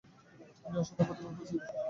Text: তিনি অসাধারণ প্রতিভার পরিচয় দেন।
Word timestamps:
তিনি 0.61 0.77
অসাধারণ 0.81 1.05
প্রতিভার 1.09 1.33
পরিচয় 1.37 1.59
দেন। 1.59 1.77